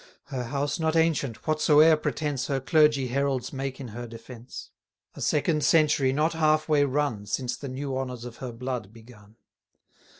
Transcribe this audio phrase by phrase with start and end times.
[0.33, 4.71] Her house not ancient, whatsoe'er pretence Her clergy heralds make in her defence.
[5.13, 9.35] A second century not half way run, Since the new honours of her blood begun.